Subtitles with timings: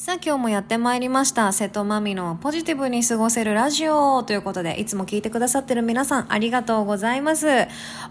[0.00, 1.52] さあ今日もやってまいりました。
[1.52, 7.48] 瀬戸まみのポジティブに過ごせるラジオということでいつも聞いてくださってる皆さんありがとうございます。
[7.48, 7.66] あ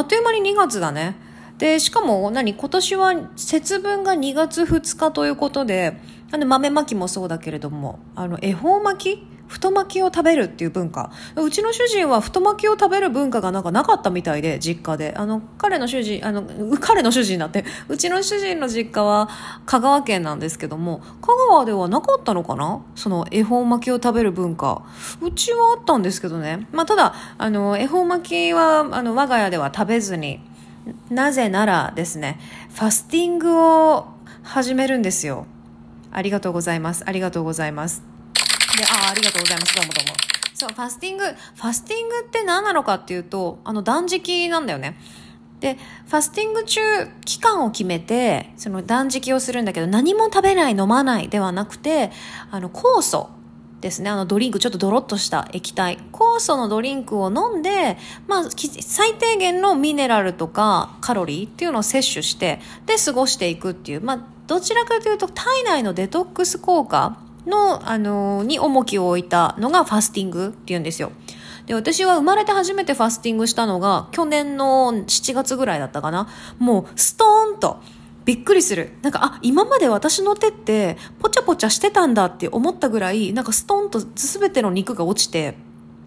[0.00, 1.16] っという間に2月だね。
[1.56, 5.96] でしかも何今年は節分が2月2日ということで
[6.30, 11.10] なんで豆まきもそうだけれどもあの恵方巻き太巻きを食べるっていう文化。
[11.34, 15.12] うちの主人は太巻きを食べる文化がなんかなかったみたいで実家で。
[15.16, 16.44] あの彼の主人あの
[16.80, 17.64] 彼の主人だって。
[17.88, 19.28] うちの主人の実家は
[19.66, 22.80] 香川県なんですけども香川ではなかったのかな？
[22.94, 24.82] その恵方巻きを食べる文化。
[25.20, 30.40] うちはあったんですけどね、まあ、ただあの恵方巻きはあの我が家では食べずに
[31.10, 32.38] なぜならですね
[32.72, 34.06] ファスティングを
[34.44, 35.46] 始めるんですよ。
[36.12, 37.02] ありがとうございます。
[37.04, 38.09] ありがとうございます。
[38.76, 39.74] で、あ、あありがとうございます。
[39.74, 40.14] どうもどうも。
[40.54, 44.96] そう、ファスティング、ファスティングって何なのかっていうと、あの、断食なんだよね。
[45.60, 46.80] で、ファスティング中、
[47.24, 52.10] 期間を決めて、その断食をするんだけど、何も食べない、飲まないではなくて、
[52.50, 53.30] あの、酵素
[53.80, 54.10] ですね。
[54.10, 55.98] あの、ドリンク、ちょっとドロッとした液体。
[56.12, 71.12] 酵素のドリンクを飲んで、まあ、最低限のミネラルとかカロリーっていうのを摂取して、で、過ごしていくっていう、まあ、どちらかというと、体内のデトックス効果の、あの、に重きを置いたのがファスティングっていうんですよ。
[71.66, 76.28] で、私は生まれて初めてファスティングしたのが、去年の7月ぐらいだったかな。
[76.58, 77.80] もう、ストーンと、
[78.24, 78.92] びっくりする。
[79.02, 85.56] なんか、あ、今まで私の手って、ぽちゃぽちゃしてたんだって思ったぐらい、なんかストーンと全ての肉が落ちて、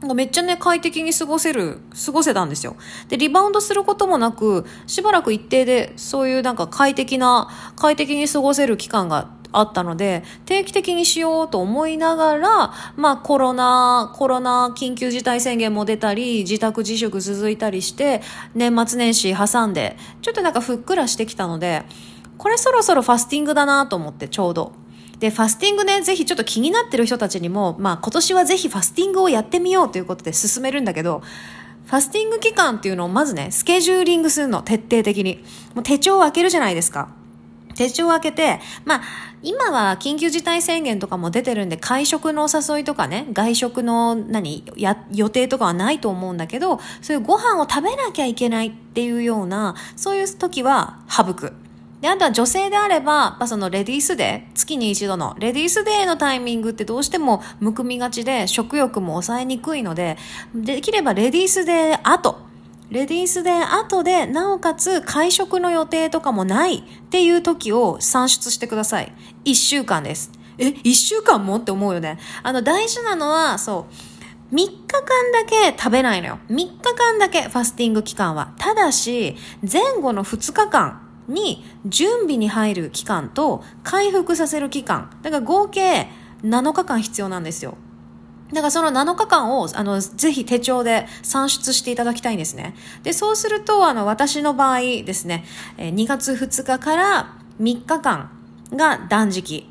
[0.00, 2.76] なんかめっちゃね、快適に過ごせる、過ごせたんですよ。
[3.08, 18.22] で、リバウンドすることもなく、しばらく一定で、そういうなんか快適な、快適に過ごせる期間があったので、定期的にしようと思いながら、まあコロナ、コロナ緊急事態宣言も出たり、自宅自粛続いたりして、
[18.54, 21.84] 年末年始挟んで、ちょっとなんかふっくらしてきたので、
[22.38, 24.72] これそろそろファスティングだなと思ってちょうど。
[25.18, 31.22] で、ファスティングね、ぜひちょっと気になってる人たちにも、まあ今年はぜひファスティングをやってみようということで進めるんだけど、
[31.86, 35.44] ファスティング期間っていうのをまずね、スケジューリングするの、徹底的に。
[35.74, 37.08] もう手帳を開けるじゃないですか。
[37.74, 39.02] 手帳を開けて、まあ、
[39.42, 51.52] 今は緊急事態宣言とかも出てるんで、会食のお誘いとかね、外食の何、や、予定とかはないと思うんだけど、そういうご飯を食べなきゃいけないっていうような、そういう時は省く。
[52.00, 60.18] で、あとは女性であれば、まあ、そのレディースデー、月に一度のレディースデーのタイミングってどうしてもむくみがちで、食欲も抑えにくいので、
[60.54, 62.36] できればレディースデー後、
[62.90, 69.12] レディースデー後で、なおかつ会食の予定とかもないっていう時を算出してください。
[69.44, 70.30] 1週間です。
[70.58, 72.18] え、1週間もって思うよね。
[72.42, 76.38] あの、大事なのは、そう、3日間だけ食べないのよ。
[76.48, 78.52] 3日間だけファスティング期間は。
[78.58, 85.10] ただし、前後の2日間に準備に入る期間と回復させる期間。
[85.22, 86.08] だから合計
[86.42, 87.76] 7日間必要なんですよ。
[88.52, 92.76] だからその7日間を、あの、ぜひ手帳で算出していただきたいんですね。
[93.02, 95.44] で、そうすると、あの、私の場合ですね、
[95.78, 98.30] 2月2日から3日間
[98.72, 99.68] が断食。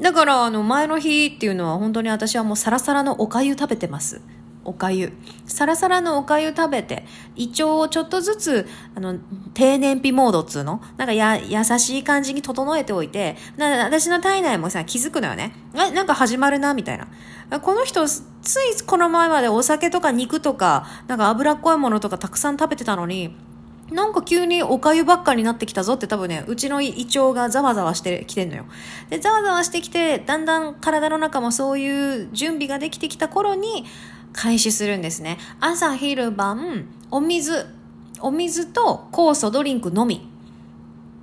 [0.00, 4.22] だから、あの、前の日っていうのは本当に私はもうサラサラのお粥食べてます。
[4.64, 5.12] お粥。
[5.44, 7.04] サラサラのお粥食べて、
[7.34, 9.18] 胃腸をちょっとずつ、あの、
[9.54, 10.80] 低燃費モードっつうの？
[10.96, 15.52] なんかや、優しい感じに整えておいて、私の体内もさ、気づくのよね。
[15.76, 17.08] あ、なんか始まるな、みたいな。
[17.60, 18.20] この人、つ
[18.80, 23.36] いこの前までお酒とか肉とか、なんか脂っこいものとかたくさん食べてたのに、
[23.90, 28.64] なんか急にお粥ばっかになってきたぞって多分ね、うちの胃腸がざわざわしてきてんのよ。
[29.10, 33.84] で、ざわざわしてきて、だんだん体の中もそういう準備ができてきた頃に、
[34.32, 35.38] 開始するんですね。
[35.60, 37.66] 朝、昼、晩、お水、
[38.20, 40.31] お水と酵素ドリンクのみ。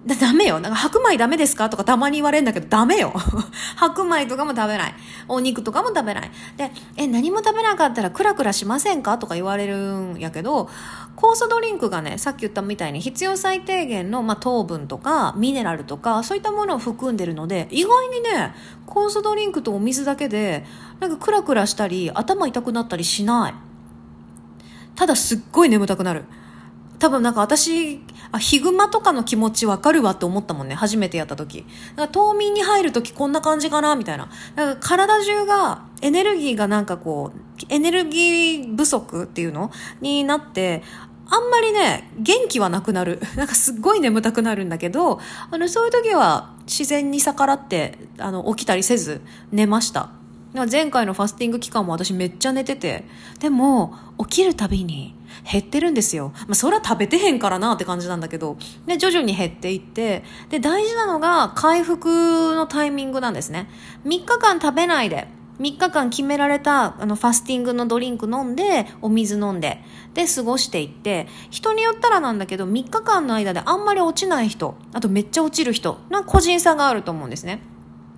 [0.05, 0.61] だ、ダメよ。
[0.61, 1.69] なんか白米ダメですか？
[1.69, 3.11] とかたまに言われるんだけど、ダメよ。
[3.75, 4.93] 白米とかも食べない。
[5.27, 6.31] お肉とかも食べない。
[6.55, 9.17] で、え、何も食べなかったらクラクラしませんか？
[9.17, 10.69] とか言われるんやけど、
[11.17, 18.55] 酵素ドリンクがね、さっき言ったみたいに必要最低限の、まあ、糖分とかミネラルとか、そういったものを含んでるので、意外にね、
[18.87, 20.65] 酵素ドリンクとお水だけで、
[21.01, 23.53] なんかクラクラしたり、頭痛くなったりしない。
[24.95, 26.23] ただすっごい眠たくなる。
[26.99, 28.01] 多分なんか私、
[28.31, 30.75] あ、ヒグマとかの気持ちわかるわって思ったもんね。
[30.75, 31.65] 初めてやった時。
[31.95, 34.29] だから冬眠に入る時こんな感じかなみたいな。
[34.55, 39.71] だから体中が、エネルギーがなんかこう、エネルギー不足っていうの？
[40.01, 40.83] になって、
[41.31, 43.21] あんまりね、元気はなくなる。
[43.37, 45.19] なんかすっごい眠たくなるんだけど、
[45.51, 50.09] あの、そういう時は自然に逆らって、あの、起きたりせず寝ました。
[50.69, 53.05] 前回のファスティング期間も私めっちゃ寝てて、
[53.39, 55.15] でも、起きるたびに、
[55.49, 56.31] 減ってるんですよ。
[56.47, 63.69] まあ、それは食べてへんからなって感じなんだけど、で、徐々に減っていって、で、大事なのが回復のタイミングなんですね。
[64.05, 65.27] 3日間食べないで、
[65.59, 69.83] 3日間決められたあのファスティングのドリンク飲んで、お水飲んで、
[70.13, 77.61] で過ごしていって、人によったらなんだけど、3日間の間であんまり落ちない人、あとめっちゃ落ちる人、な個人差があると思うんですね。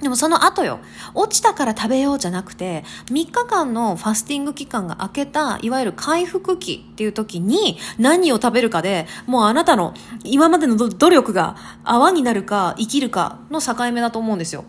[0.01, 0.79] でもその後よ。
[1.13, 9.93] 落ちたから食べようじゃなくて、3日間のファスティング期間が明けた、いわゆる回復期っていう時に何を食べるかで、もうあなたの
[10.23, 14.65] 今までの努力が泡になるか生きるかの境目だと思うんですよ。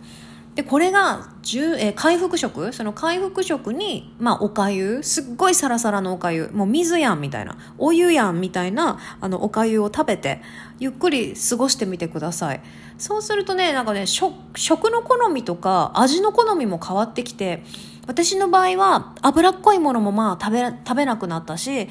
[0.55, 2.75] で、これが、えー、回復食？
[2.75, 6.51] その回復食に、まあ、おかゆすっごいサラサラのおかゆ。
[6.53, 7.57] もう水やんみたいな。
[7.79, 10.43] お湯やんみたいな、あの、おかゆを食べて、
[10.79, 12.61] ゆっくり過ごしてみてください。
[12.99, 17.63] そうするとね、なんかね、食、食の好みとか、味の好みも変わってきて、
[18.07, 21.89] 私の場合は、脂っこいものもまあ、食べ、食べなくなったし、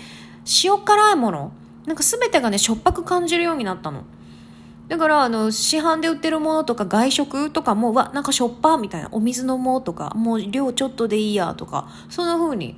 [0.63, 1.51] 塩辛いもの、
[1.87, 4.03] なんか全てがね、しょっぱく感じるようになったの。
[4.91, 12.75] だから、あの、市販で売ってるものとか外食とかも、わ、なんかしょっぱみたいな、お水飲もうとか、もう量ちょっとでいいやとか、そんな風に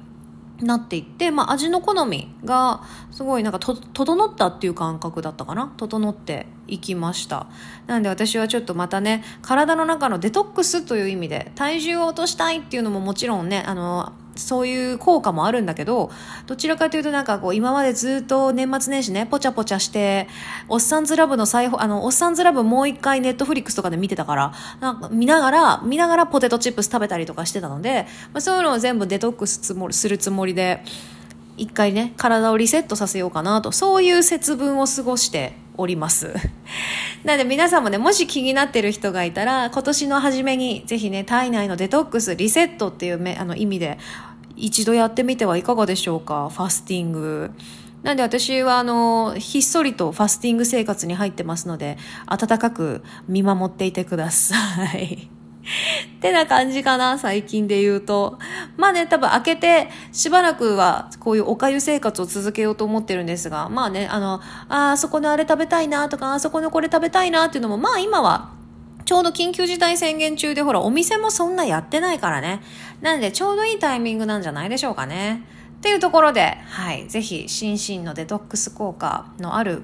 [0.61, 5.73] なっていって、まあ、味の好みがすごいなんかと整ったっていう感覚だったかな？
[5.75, 7.47] 整っていきました。
[7.87, 16.11] なんで私はちょっとまたね体の中のデトックスという意味で体重を落としたいっていうのももちろんねあのそういう効果もあるんだけど、
[16.47, 20.27] どちらかというとなんかこう、今までずっと年末年始ね、ぽちゃぽちゃして、
[20.67, 30.83] おっさんずラブの再放、あの、おっさんずラブもう一回ネットフリックスとかで見てたから、なんか見ながら、見ながらポテトチップス食べたりとかしてたので、まあ、そういうのを全部デトックスつもするつもりで、
[31.55, 36.33] 一回ね、体をリセットさせようかなと、そういう節分を過ごしております。
[37.23, 43.97] なので皆さんもね、もし気になってる人がいたら、今年の初めにぜひね、体内のデトックス、リセットっていうめあの意味で、
[44.57, 47.51] 一度やってみてはいかがでしょうか、ファスティング。
[48.03, 54.55] なんで私はあの、ひっそりとファスティング生活に入ってますので、温かく見守っていてくださ
[54.93, 55.29] い。
[56.17, 58.39] ってな感じかな、最近で言うと。
[58.77, 68.51] まあね、多分開けてしばらくはこういうおかゆ生活を続けようと思ってるんですが、まあね、あの、あそこのあれ食べたいなとか、あそこのこれ食べたいなっていうのも、まあ今は
[69.05, 72.61] ちょうど緊急事態宣言中でほら、お店もそんなやってないからね。
[73.01, 75.43] なんでちょうどいいタイミングなんじゃないでしょうかね。
[75.77, 79.83] っていうところで、はい、ぜひ心身のデトックス効果のある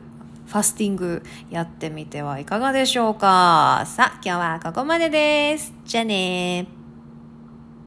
[0.49, 3.83] ファスティングやってみてはいかがでしょうか。
[3.85, 5.71] さあ、今日はここまでです。
[5.85, 6.78] じゃあね